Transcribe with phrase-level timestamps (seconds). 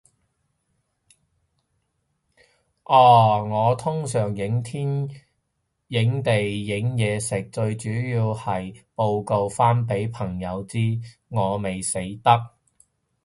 [2.85, 5.07] 哦，我通常影天
[5.89, 10.79] 影地影嘢食，最主要係報告返畀朋友知，
[11.29, 12.51] 我未死得